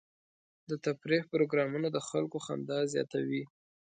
د 0.69 0.71
تفریح 0.85 1.21
پروګرامونه 1.31 1.87
د 1.91 1.97
خلکو 2.09 2.37
خندا 2.45 2.79
زیاتوي. 2.93 3.43